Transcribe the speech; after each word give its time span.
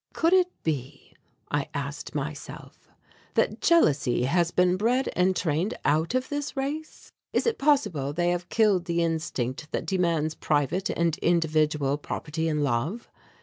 "Could 0.13 0.33
it 0.33 0.49
be," 0.63 1.13
I 1.51 1.69
asked 1.75 2.15
myself, 2.15 2.89
"that 3.35 3.61
jealousy 3.61 4.23
has 4.23 4.49
been 4.49 4.75
bred 4.75 5.09
and 5.15 5.35
trained 5.35 5.75
out 5.85 6.15
of 6.15 6.27
this 6.29 6.57
race? 6.57 7.11
Is 7.33 7.45
it 7.45 7.59
possible 7.59 8.11
they 8.11 8.29
have 8.31 8.49
killed 8.49 8.85
the 8.85 9.03
instinct 9.03 9.71
that 9.71 9.85
demands 9.85 10.33
private 10.33 10.89
and 10.89 11.15
individual 11.19 11.99
property 11.99 12.47
in 12.47 12.63
love?" 12.63 13.11